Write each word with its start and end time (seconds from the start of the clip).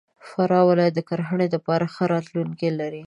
د 0.03 0.03
فراه 0.29 0.65
ولایت 0.69 0.93
د 0.95 0.99
کرهنې 1.09 1.47
دپاره 1.55 1.85
ښه 1.93 2.03
راتلونکی 2.13 2.69
لري. 2.79 2.99